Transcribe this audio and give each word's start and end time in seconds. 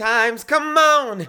Times. 0.00 0.44
Come 0.44 0.78
on! 0.78 1.28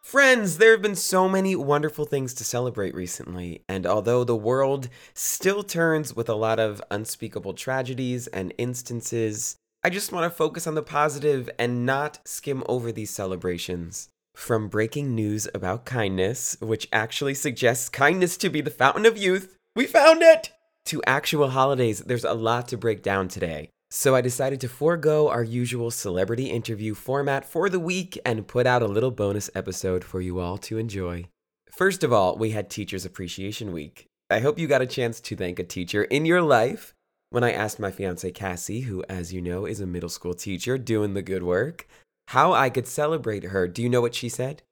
Friends, 0.00 0.58
there 0.58 0.70
have 0.70 0.82
been 0.82 0.94
so 0.94 1.28
many 1.28 1.56
wonderful 1.56 2.04
things 2.04 2.32
to 2.34 2.44
celebrate 2.44 2.94
recently, 2.94 3.64
and 3.68 3.84
although 3.84 4.22
the 4.22 4.36
world 4.36 4.88
still 5.12 5.64
turns 5.64 6.14
with 6.14 6.28
a 6.28 6.34
lot 6.36 6.60
of 6.60 6.80
unspeakable 6.92 7.54
tragedies 7.54 8.28
and 8.28 8.54
instances, 8.58 9.56
I 9.82 9.90
just 9.90 10.12
want 10.12 10.30
to 10.30 10.36
focus 10.36 10.68
on 10.68 10.76
the 10.76 10.82
positive 10.82 11.50
and 11.58 11.84
not 11.84 12.20
skim 12.24 12.62
over 12.68 12.92
these 12.92 13.10
celebrations. 13.10 14.08
From 14.36 14.68
breaking 14.68 15.16
news 15.16 15.48
about 15.52 15.84
kindness, 15.84 16.56
which 16.60 16.86
actually 16.92 17.34
suggests 17.34 17.88
kindness 17.88 18.36
to 18.36 18.48
be 18.48 18.60
the 18.60 18.70
fountain 18.70 19.04
of 19.04 19.18
youth, 19.18 19.56
we 19.74 19.86
found 19.86 20.22
it! 20.22 20.52
To 20.86 21.02
actual 21.08 21.48
holidays, 21.48 21.98
there's 21.98 22.24
a 22.24 22.34
lot 22.34 22.68
to 22.68 22.76
break 22.76 23.02
down 23.02 23.26
today. 23.26 23.70
So 23.98 24.14
I 24.14 24.20
decided 24.20 24.60
to 24.60 24.68
forego 24.68 25.30
our 25.30 25.42
usual 25.42 25.90
celebrity 25.90 26.50
interview 26.50 26.92
format 26.92 27.46
for 27.46 27.70
the 27.70 27.80
week 27.80 28.18
and 28.26 28.46
put 28.46 28.66
out 28.66 28.82
a 28.82 28.86
little 28.86 29.10
bonus 29.10 29.48
episode 29.54 30.04
for 30.04 30.20
you 30.20 30.38
all 30.38 30.58
to 30.58 30.76
enjoy. 30.76 31.28
First 31.70 32.04
of 32.04 32.12
all, 32.12 32.36
we 32.36 32.50
had 32.50 32.68
Teachers 32.68 33.06
Appreciation 33.06 33.72
Week. 33.72 34.04
I 34.28 34.40
hope 34.40 34.58
you 34.58 34.66
got 34.66 34.82
a 34.82 34.86
chance 34.86 35.18
to 35.22 35.34
thank 35.34 35.58
a 35.58 35.64
teacher 35.64 36.04
in 36.04 36.26
your 36.26 36.42
life. 36.42 36.92
When 37.30 37.42
I 37.42 37.52
asked 37.52 37.80
my 37.80 37.90
fiance 37.90 38.30
Cassie, 38.32 38.82
who, 38.82 39.02
as 39.08 39.32
you 39.32 39.40
know, 39.40 39.64
is 39.64 39.80
a 39.80 39.86
middle 39.86 40.10
school 40.10 40.34
teacher 40.34 40.76
doing 40.76 41.14
the 41.14 41.22
good 41.22 41.42
work, 41.42 41.88
how 42.28 42.52
I 42.52 42.68
could 42.68 42.86
celebrate 42.86 43.44
her, 43.44 43.66
do 43.66 43.82
you 43.82 43.88
know 43.88 44.02
what 44.02 44.14
she 44.14 44.28
said? 44.28 44.62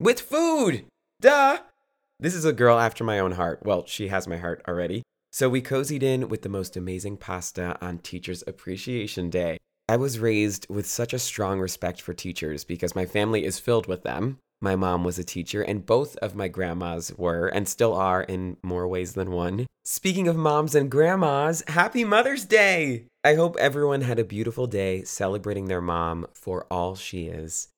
With 0.00 0.22
food! 0.22 0.86
Duh! 1.20 1.58
This 2.18 2.34
is 2.34 2.46
a 2.46 2.52
girl 2.54 2.78
after 2.78 3.04
my 3.04 3.18
own 3.18 3.32
heart. 3.32 3.60
Well, 3.62 3.84
she 3.84 4.08
has 4.08 4.26
my 4.26 4.38
heart 4.38 4.62
already. 4.66 5.02
So 5.34 5.48
we 5.48 5.62
cozied 5.62 6.04
in 6.04 6.28
with 6.28 6.42
the 6.42 6.48
most 6.48 6.76
amazing 6.76 7.16
pasta 7.16 7.76
on 7.80 7.98
Teachers 7.98 8.44
Appreciation 8.46 9.30
Day. 9.30 9.58
I 9.88 9.96
was 9.96 10.20
raised 10.20 10.68
with 10.70 10.86
such 10.86 11.12
a 11.12 11.18
strong 11.18 11.58
respect 11.58 12.00
for 12.00 12.14
teachers 12.14 12.62
because 12.62 12.94
my 12.94 13.04
family 13.04 13.44
is 13.44 13.58
filled 13.58 13.88
with 13.88 14.04
them. 14.04 14.38
My 14.60 14.76
mom 14.76 15.02
was 15.02 15.18
a 15.18 15.24
teacher, 15.24 15.60
and 15.60 15.84
both 15.84 16.16
of 16.18 16.36
my 16.36 16.46
grandmas 16.46 17.12
were 17.18 17.48
and 17.48 17.68
still 17.68 17.94
are 17.94 18.22
in 18.22 18.58
more 18.62 18.86
ways 18.86 19.14
than 19.14 19.32
one. 19.32 19.66
Speaking 19.84 20.28
of 20.28 20.36
moms 20.36 20.76
and 20.76 20.88
grandmas, 20.88 21.64
happy 21.66 22.04
Mother's 22.04 22.44
Day! 22.44 23.06
I 23.24 23.34
hope 23.34 23.56
everyone 23.56 24.02
had 24.02 24.20
a 24.20 24.24
beautiful 24.24 24.68
day 24.68 25.02
celebrating 25.02 25.66
their 25.66 25.82
mom 25.82 26.28
for 26.32 26.64
all 26.70 26.94
she 26.94 27.26
is. 27.26 27.70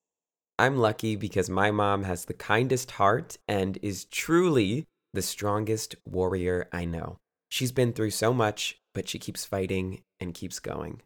I'm 0.59 0.77
lucky 0.77 1.17
because 1.17 1.49
my 1.49 1.71
mom 1.71 2.03
has 2.03 2.27
the 2.27 2.35
kindest 2.35 2.91
heart 2.91 3.39
and 3.49 3.79
is 3.81 4.05
truly 4.05 4.85
the 5.15 5.23
strongest 5.23 5.95
warrior 6.05 6.69
I 6.71 6.85
know. 6.85 7.17
She's 7.57 7.73
been 7.73 7.95
through 7.95 8.11
so 8.11 8.35
much, 8.35 8.77
but 8.93 9.09
she 9.09 9.19
keeps 9.19 9.47
fighting 9.47 10.03
and 10.21 10.35
keeps 10.35 10.59
going. 10.59 11.01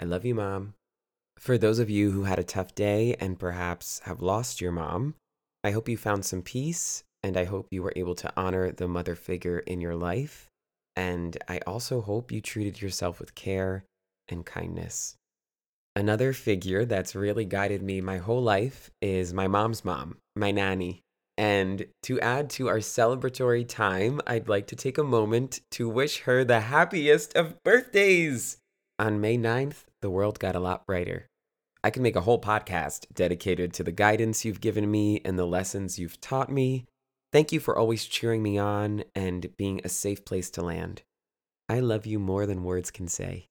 I 0.00 0.04
love 0.04 0.24
you, 0.24 0.36
Mom. 0.36 0.74
For 1.36 1.58
those 1.58 1.80
of 1.80 1.90
you 1.90 2.12
who 2.12 2.22
had 2.22 2.38
a 2.38 2.44
tough 2.44 2.76
day 2.76 3.16
and 3.18 3.40
perhaps 3.40 3.98
have 4.04 4.22
lost 4.22 4.60
your 4.60 4.70
mom, 4.70 5.16
I 5.64 5.72
hope 5.72 5.88
you 5.88 5.96
found 5.96 6.24
some 6.24 6.42
peace 6.42 7.02
and 7.24 7.36
I 7.36 7.42
hope 7.42 7.66
you 7.72 7.82
were 7.82 7.92
able 7.96 8.14
to 8.14 8.32
honor 8.36 8.70
the 8.70 8.86
mother 8.86 9.16
figure 9.16 9.58
in 9.58 9.80
your 9.80 9.96
life. 9.96 10.48
And 10.94 11.36
I 11.48 11.58
also 11.66 12.00
hope 12.00 12.30
you 12.30 12.40
treated 12.40 12.80
yourself 12.80 13.18
with 13.18 13.34
care 13.34 13.82
and 14.28 14.46
kindness. 14.46 15.16
Another 15.96 16.32
figure 16.32 16.84
that's 16.84 17.16
really 17.16 17.44
guided 17.44 17.82
me 17.82 18.00
my 18.00 18.18
whole 18.18 18.44
life 18.44 18.92
is 19.02 19.34
my 19.34 19.48
mom's 19.48 19.84
mom, 19.84 20.18
my 20.36 20.52
nanny. 20.52 21.02
And 21.40 21.86
to 22.02 22.20
add 22.20 22.50
to 22.50 22.68
our 22.68 22.80
celebratory 22.80 23.66
time, 23.66 24.20
I'd 24.26 24.50
like 24.50 24.66
to 24.66 24.76
take 24.76 24.98
a 24.98 25.02
moment 25.02 25.60
to 25.70 25.88
wish 25.88 26.20
her 26.24 26.44
the 26.44 26.60
happiest 26.60 27.34
of 27.34 27.56
birthdays. 27.64 28.58
On 28.98 29.22
May 29.22 29.38
9th, 29.38 29.84
the 30.02 30.10
world 30.10 30.38
got 30.38 30.54
a 30.54 30.60
lot 30.60 30.86
brighter. 30.86 31.28
I 31.82 31.88
can 31.88 32.02
make 32.02 32.14
a 32.14 32.20
whole 32.20 32.42
podcast 32.42 33.06
dedicated 33.14 33.72
to 33.72 33.82
the 33.82 33.90
guidance 33.90 34.44
you've 34.44 34.60
given 34.60 34.90
me 34.90 35.22
and 35.24 35.38
the 35.38 35.46
lessons 35.46 35.98
you've 35.98 36.20
taught 36.20 36.52
me. 36.52 36.84
Thank 37.32 37.52
you 37.52 37.58
for 37.58 37.74
always 37.74 38.04
cheering 38.04 38.42
me 38.42 38.58
on 38.58 39.04
and 39.14 39.56
being 39.56 39.80
a 39.82 39.88
safe 39.88 40.26
place 40.26 40.50
to 40.50 40.60
land. 40.60 41.00
I 41.70 41.80
love 41.80 42.04
you 42.04 42.18
more 42.18 42.44
than 42.44 42.64
words 42.64 42.90
can 42.90 43.08
say. 43.08 43.46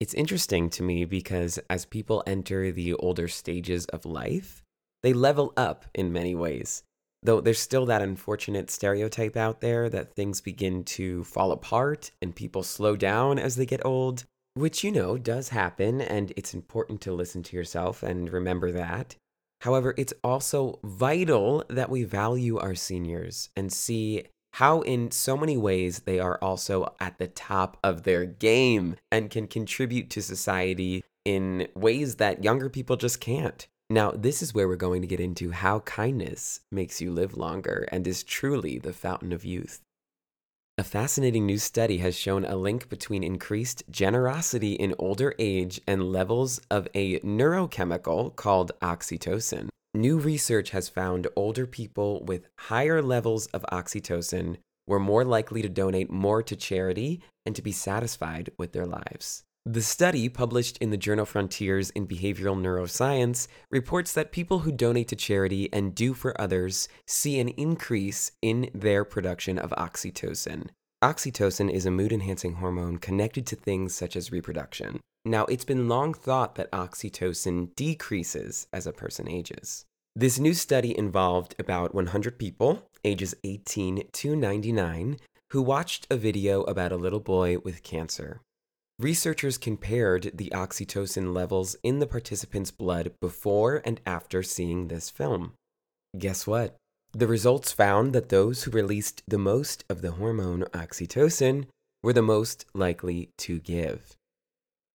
It's 0.00 0.14
interesting 0.14 0.70
to 0.70 0.82
me 0.82 1.04
because 1.04 1.58
as 1.68 1.84
people 1.84 2.22
enter 2.26 2.72
the 2.72 2.94
older 2.94 3.28
stages 3.28 3.84
of 3.86 4.06
life, 4.06 4.62
they 5.02 5.12
level 5.12 5.52
up 5.56 5.84
in 5.94 6.12
many 6.12 6.34
ways. 6.34 6.82
Though 7.22 7.40
there's 7.40 7.58
still 7.58 7.86
that 7.86 8.02
unfortunate 8.02 8.70
stereotype 8.70 9.36
out 9.36 9.60
there 9.60 9.88
that 9.90 10.14
things 10.14 10.40
begin 10.40 10.84
to 10.84 11.24
fall 11.24 11.50
apart 11.50 12.12
and 12.22 12.34
people 12.34 12.62
slow 12.62 12.96
down 12.96 13.38
as 13.38 13.56
they 13.56 13.66
get 13.66 13.84
old, 13.84 14.24
which 14.54 14.84
you 14.84 14.92
know 14.92 15.18
does 15.18 15.48
happen, 15.48 16.00
and 16.00 16.32
it's 16.36 16.54
important 16.54 17.00
to 17.02 17.12
listen 17.12 17.42
to 17.44 17.56
yourself 17.56 18.02
and 18.02 18.32
remember 18.32 18.70
that. 18.72 19.16
However, 19.62 19.94
it's 19.96 20.14
also 20.22 20.78
vital 20.84 21.64
that 21.68 21.90
we 21.90 22.04
value 22.04 22.58
our 22.58 22.76
seniors 22.76 23.50
and 23.56 23.72
see 23.72 24.24
how, 24.54 24.80
in 24.82 25.10
so 25.10 25.36
many 25.36 25.56
ways, 25.56 26.00
they 26.00 26.20
are 26.20 26.38
also 26.40 26.94
at 27.00 27.18
the 27.18 27.26
top 27.26 27.76
of 27.82 28.04
their 28.04 28.24
game 28.24 28.96
and 29.10 29.30
can 29.30 29.46
contribute 29.46 30.10
to 30.10 30.22
society 30.22 31.04
in 31.24 31.68
ways 31.74 32.16
that 32.16 32.44
younger 32.44 32.68
people 32.68 32.96
just 32.96 33.20
can't. 33.20 33.66
Now, 33.90 34.10
this 34.10 34.42
is 34.42 34.52
where 34.52 34.68
we're 34.68 34.76
going 34.76 35.00
to 35.00 35.08
get 35.08 35.20
into 35.20 35.50
how 35.50 35.80
kindness 35.80 36.60
makes 36.70 37.00
you 37.00 37.10
live 37.10 37.36
longer 37.36 37.88
and 37.90 38.06
is 38.06 38.22
truly 38.22 38.78
the 38.78 38.92
fountain 38.92 39.32
of 39.32 39.46
youth. 39.46 39.80
A 40.76 40.84
fascinating 40.84 41.46
new 41.46 41.58
study 41.58 41.98
has 41.98 42.14
shown 42.16 42.44
a 42.44 42.54
link 42.54 42.90
between 42.90 43.24
increased 43.24 43.82
generosity 43.90 44.74
in 44.74 44.94
older 44.98 45.34
age 45.38 45.80
and 45.86 46.12
levels 46.12 46.60
of 46.70 46.86
a 46.94 47.18
neurochemical 47.20 48.36
called 48.36 48.72
oxytocin. 48.82 49.70
New 49.94 50.18
research 50.18 50.70
has 50.70 50.90
found 50.90 51.26
older 51.34 51.66
people 51.66 52.22
with 52.24 52.46
higher 52.58 53.00
levels 53.00 53.46
of 53.46 53.64
oxytocin 53.72 54.58
were 54.86 55.00
more 55.00 55.24
likely 55.24 55.62
to 55.62 55.68
donate 55.68 56.10
more 56.10 56.42
to 56.42 56.54
charity 56.54 57.22
and 57.46 57.56
to 57.56 57.62
be 57.62 57.72
satisfied 57.72 58.50
with 58.58 58.72
their 58.72 58.86
lives. 58.86 59.44
The 59.66 59.82
study, 59.82 60.28
published 60.28 60.78
in 60.78 60.90
the 60.90 60.96
journal 60.96 61.26
Frontiers 61.26 61.90
in 61.90 62.06
Behavioral 62.06 62.56
Neuroscience, 62.56 63.48
reports 63.70 64.14
that 64.14 64.32
people 64.32 64.60
who 64.60 64.72
donate 64.72 65.08
to 65.08 65.16
charity 65.16 65.68
and 65.72 65.94
do 65.94 66.14
for 66.14 66.40
others 66.40 66.88
see 67.06 67.38
an 67.38 67.48
increase 67.50 68.32
in 68.40 68.70
their 68.72 69.04
production 69.04 69.58
of 69.58 69.70
oxytocin. 69.72 70.68
Oxytocin 71.02 71.70
is 71.70 71.86
a 71.86 71.90
mood 71.90 72.12
enhancing 72.12 72.54
hormone 72.54 72.96
connected 72.96 73.46
to 73.46 73.56
things 73.56 73.94
such 73.94 74.16
as 74.16 74.32
reproduction. 74.32 75.00
Now, 75.24 75.44
it's 75.44 75.64
been 75.64 75.88
long 75.88 76.14
thought 76.14 76.54
that 76.54 76.72
oxytocin 76.72 77.76
decreases 77.76 78.66
as 78.72 78.86
a 78.86 78.92
person 78.92 79.28
ages. 79.28 79.84
This 80.16 80.38
new 80.38 80.54
study 80.54 80.96
involved 80.96 81.54
about 81.58 81.94
100 81.94 82.38
people, 82.38 82.88
ages 83.04 83.34
18 83.44 84.08
to 84.12 84.34
99, 84.34 85.18
who 85.50 85.62
watched 85.62 86.06
a 86.10 86.16
video 86.16 86.62
about 86.62 86.90
a 86.90 86.96
little 86.96 87.20
boy 87.20 87.58
with 87.58 87.82
cancer. 87.82 88.40
Researchers 89.00 89.58
compared 89.58 90.32
the 90.34 90.50
oxytocin 90.52 91.32
levels 91.32 91.76
in 91.84 92.00
the 92.00 92.06
participants' 92.06 92.72
blood 92.72 93.12
before 93.20 93.80
and 93.84 94.00
after 94.04 94.42
seeing 94.42 94.88
this 94.88 95.08
film. 95.08 95.52
Guess 96.18 96.48
what? 96.48 96.76
The 97.12 97.28
results 97.28 97.70
found 97.70 98.12
that 98.12 98.28
those 98.28 98.64
who 98.64 98.72
released 98.72 99.22
the 99.28 99.38
most 99.38 99.84
of 99.88 100.02
the 100.02 100.12
hormone 100.12 100.64
oxytocin 100.72 101.66
were 102.02 102.12
the 102.12 102.22
most 102.22 102.66
likely 102.74 103.30
to 103.38 103.60
give. 103.60 104.16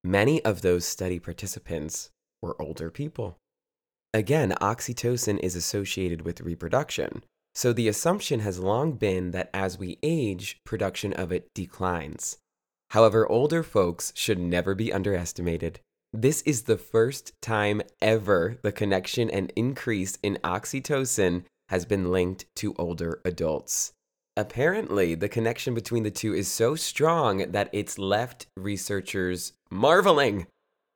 Many 0.04 0.44
of 0.44 0.62
those 0.62 0.86
study 0.86 1.18
participants 1.18 2.10
were 2.42 2.62
older 2.62 2.92
people. 2.92 3.38
Again, 4.14 4.54
oxytocin 4.60 5.40
is 5.40 5.56
associated 5.56 6.24
with 6.24 6.42
reproduction, 6.42 7.24
so 7.56 7.72
the 7.72 7.88
assumption 7.88 8.42
has 8.42 8.60
long 8.60 8.94
been 8.94 9.32
that 9.32 9.50
as 9.54 9.80
we 9.80 9.98
age, 10.04 10.60
production 10.66 11.14
of 11.14 11.32
it 11.32 11.48
declines. 11.56 12.38
However, 12.94 13.28
older 13.28 13.64
folks 13.64 14.14
should 14.16 14.38
never 14.38 14.76
be 14.76 14.94
underestimated. 14.94 15.80
This 16.14 16.44
is 16.44 16.64
the 16.64 16.78
first 16.78 17.34
time 17.42 17.82
ever 18.00 18.60
the 18.62 18.72
connection 18.72 19.32
and 19.32 19.52
increase 19.56 20.20
in 20.22 20.38
oxytocin 20.44 21.46
has 21.70 21.86
been 21.86 22.12
linked 22.12 22.46
to 22.58 22.76
older 22.78 23.20
adults. 23.26 23.94
Apparently, 24.38 25.16
the 25.16 25.28
connection 25.28 25.74
between 25.74 26.04
the 26.04 26.12
two 26.12 26.36
is 26.36 26.48
so 26.48 26.76
strong 26.76 27.52
that 27.52 27.72
it's 27.74 27.98
left 27.98 28.46
researchers 28.56 29.54
marveling. 29.72 30.46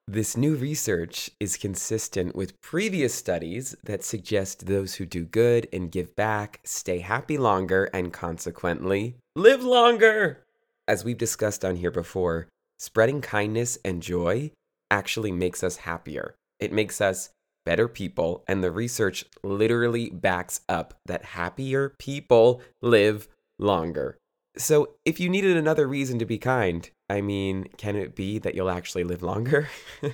This 0.08 0.38
new 0.38 0.54
research 0.54 1.32
is 1.40 1.58
consistent 1.58 2.36
with 2.36 2.62
previous 2.62 3.16
studies 3.16 3.76
that 3.84 4.04
suggest 4.04 4.68
those 4.68 4.94
who 4.96 5.08
do 5.08 5.26
good 5.26 5.68
and 5.74 5.92
give 5.92 6.16
back 6.16 6.60
stay 6.64 7.00
happy 7.00 7.40
longer 7.40 7.86
and 7.86 8.14
consequently 8.14 9.16
live 9.36 9.64
longer. 9.64 10.44
As 10.88 11.04
we've 11.04 11.18
discussed 11.18 11.66
on 11.66 11.75
here 11.75 11.92
before, 11.92 12.48
spreading 12.80 13.22
kindness 13.22 13.78
and 13.84 14.01
joy 14.01 14.51
actually 14.89 15.31
makes 15.31 15.63
us 15.63 15.78
happier. 15.78 16.36
It 16.60 16.72
makes 16.72 17.01
us 17.01 17.30
better 17.66 17.89
people, 17.89 18.45
and 18.48 18.63
the 18.63 18.72
research 18.72 19.25
literally 19.44 20.10
backs 20.10 20.62
up 20.69 20.94
that 21.06 21.25
happier 21.25 21.94
people 22.00 22.62
live 22.81 23.28
longer. 23.60 24.18
So, 24.57 24.94
if 25.04 25.19
you 25.19 25.30
needed 25.30 25.57
another 25.57 25.88
reason 25.88 26.18
to 26.19 26.25
be 26.25 26.38
kind, 26.38 26.89
I 27.10 27.19
mean, 27.19 27.68
can 27.78 27.98
it 27.98 28.16
be 28.16 28.39
that 28.39 28.56
you'll 28.56 28.69
actually 28.69 29.04
live 29.04 29.22
longer? 29.22 29.68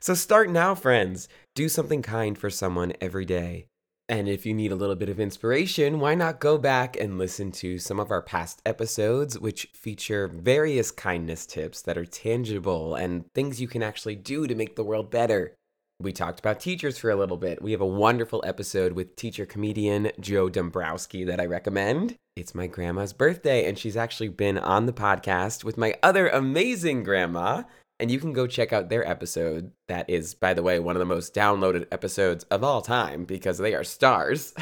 so, 0.00 0.12
start 0.12 0.50
now, 0.50 0.74
friends. 0.74 1.28
Do 1.54 1.68
something 1.68 2.02
kind 2.02 2.36
for 2.36 2.50
someone 2.50 2.92
every 3.00 3.24
day. 3.24 3.66
And 4.10 4.28
if 4.28 4.44
you 4.44 4.52
need 4.54 4.72
a 4.72 4.76
little 4.76 4.96
bit 4.96 5.08
of 5.08 5.20
inspiration, 5.20 6.00
why 6.00 6.16
not 6.16 6.40
go 6.40 6.58
back 6.58 6.98
and 6.98 7.16
listen 7.16 7.52
to 7.52 7.78
some 7.78 8.00
of 8.00 8.10
our 8.10 8.20
past 8.20 8.60
episodes, 8.66 9.38
which 9.38 9.68
feature 9.72 10.26
various 10.26 10.90
kindness 10.90 11.46
tips 11.46 11.80
that 11.82 11.96
are 11.96 12.04
tangible 12.04 12.96
and 12.96 13.24
things 13.34 13.60
you 13.60 13.68
can 13.68 13.84
actually 13.84 14.16
do 14.16 14.48
to 14.48 14.56
make 14.56 14.74
the 14.74 14.82
world 14.82 15.12
better. 15.12 15.54
We 16.00 16.12
talked 16.12 16.40
about 16.40 16.58
teachers 16.58 16.98
for 16.98 17.10
a 17.10 17.14
little 17.14 17.36
bit. 17.36 17.62
We 17.62 17.70
have 17.70 17.80
a 17.80 17.86
wonderful 17.86 18.42
episode 18.44 18.94
with 18.94 19.14
teacher 19.14 19.46
comedian 19.46 20.10
Joe 20.18 20.48
Dombrowski 20.48 21.22
that 21.22 21.38
I 21.38 21.46
recommend. 21.46 22.16
It's 22.34 22.54
my 22.54 22.66
grandma's 22.66 23.12
birthday, 23.12 23.68
and 23.68 23.78
she's 23.78 23.96
actually 23.96 24.30
been 24.30 24.58
on 24.58 24.86
the 24.86 24.92
podcast 24.92 25.62
with 25.62 25.78
my 25.78 25.94
other 26.02 26.26
amazing 26.26 27.04
grandma. 27.04 27.62
And 28.00 28.10
you 28.10 28.18
can 28.18 28.32
go 28.32 28.46
check 28.46 28.72
out 28.72 28.88
their 28.88 29.06
episode. 29.06 29.70
That 29.86 30.10
is, 30.10 30.34
by 30.34 30.54
the 30.54 30.62
way, 30.62 30.80
one 30.80 30.96
of 30.96 31.00
the 31.00 31.04
most 31.04 31.34
downloaded 31.34 31.86
episodes 31.92 32.44
of 32.44 32.64
all 32.64 32.82
time 32.82 33.24
because 33.24 33.58
they 33.58 33.74
are 33.74 33.84
stars. 33.84 34.54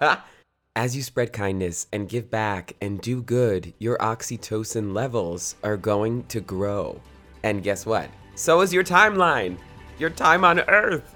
As 0.76 0.96
you 0.96 1.02
spread 1.02 1.32
kindness 1.32 1.86
and 1.92 2.08
give 2.08 2.30
back 2.30 2.74
and 2.80 3.00
do 3.00 3.22
good, 3.22 3.72
your 3.78 3.96
oxytocin 3.98 4.92
levels 4.92 5.54
are 5.62 5.76
going 5.76 6.24
to 6.24 6.40
grow. 6.40 7.00
And 7.42 7.62
guess 7.62 7.86
what? 7.86 8.10
So 8.34 8.62
is 8.62 8.72
your 8.72 8.84
timeline 8.84 9.58
your 10.02 10.10
time 10.10 10.44
on 10.44 10.60
Earth. 10.60 11.14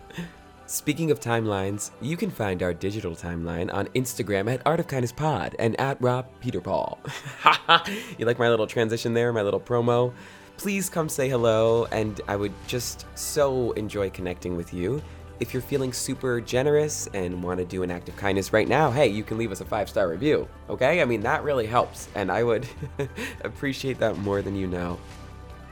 Speaking 0.66 1.10
of 1.10 1.20
timelines, 1.20 1.90
you 2.00 2.16
can 2.16 2.30
find 2.30 2.62
our 2.62 2.72
digital 2.72 3.12
timeline 3.12 3.72
on 3.74 3.86
Instagram 3.88 4.52
at 4.52 4.62
Art 4.64 4.80
of 4.80 4.86
Kindness 4.86 5.12
Pod 5.12 5.56
and 5.58 5.78
at 5.80 6.00
Rob 6.00 6.26
Peter 6.40 6.60
Paul. 6.60 6.98
you 8.18 8.26
like 8.26 8.38
my 8.38 8.48
little 8.48 8.66
transition 8.66 9.12
there, 9.12 9.32
my 9.32 9.42
little 9.42 9.60
promo? 9.60 10.12
Please 10.58 10.88
come 10.88 11.08
say 11.08 11.28
hello, 11.28 11.84
and 11.92 12.20
I 12.28 12.36
would 12.36 12.52
just 12.66 13.06
so 13.14 13.72
enjoy 13.72 14.08
connecting 14.08 14.56
with 14.56 14.72
you. 14.72 15.02
If 15.38 15.52
you're 15.52 15.62
feeling 15.62 15.92
super 15.92 16.40
generous 16.40 17.08
and 17.12 17.42
want 17.42 17.58
to 17.58 17.66
do 17.66 17.82
an 17.82 17.90
act 17.90 18.08
of 18.08 18.16
kindness 18.16 18.54
right 18.54 18.66
now, 18.66 18.90
hey, 18.90 19.06
you 19.08 19.22
can 19.22 19.36
leave 19.36 19.52
us 19.52 19.60
a 19.60 19.66
five 19.66 19.88
star 19.90 20.08
review, 20.08 20.48
okay? 20.70 21.02
I 21.02 21.04
mean, 21.04 21.20
that 21.20 21.44
really 21.44 21.66
helps, 21.66 22.08
and 22.14 22.32
I 22.32 22.42
would 22.42 22.66
appreciate 23.44 23.98
that 23.98 24.16
more 24.16 24.40
than 24.40 24.56
you 24.56 24.66
know. 24.66 24.98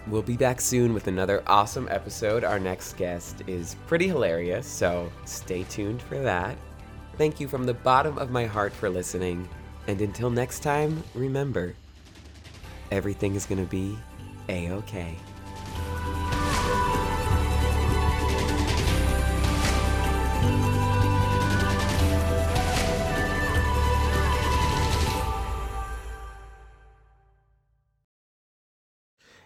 We'll 0.07 0.21
be 0.21 0.37
back 0.37 0.61
soon 0.61 0.93
with 0.93 1.07
another 1.07 1.43
awesome 1.47 1.89
episode. 1.91 2.45
Our 2.45 2.61
next 2.61 2.99
guest 2.99 3.43
is 3.47 3.77
pretty 3.87 4.07
hilarious, 4.07 4.67
so 4.67 5.11
stay 5.25 5.63
tuned 5.65 6.03
for 6.03 6.19
that. 6.19 6.59
Thank 7.17 7.41
you 7.41 7.49
from 7.49 7.65
the 7.65 7.73
bottom 7.73 8.19
of 8.19 8.31
my 8.31 8.45
heart 8.45 8.75
for 8.75 8.91
listening. 8.91 9.49
And 9.87 10.03
until 10.03 10.29
next 10.29 10.61
time, 10.61 11.03
remember 11.15 11.75
everything 12.91 13.35
is 13.35 13.47
going 13.47 13.65
to 13.65 13.71
be 13.71 13.97
A 14.49 14.71
OK. 14.71 15.34